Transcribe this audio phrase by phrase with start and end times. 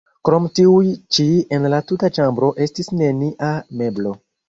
[0.27, 1.27] Krom tiuj ĉi
[1.59, 3.55] en la tuta ĉambro estis nenia
[3.85, 4.21] meblo.